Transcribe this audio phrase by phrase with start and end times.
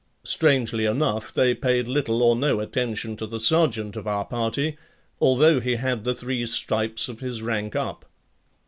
[0.23, 4.75] Strangely enough, they paid little or no attention to the sergeant of our party,
[5.19, 8.05] although he had the three stripes of his rank up.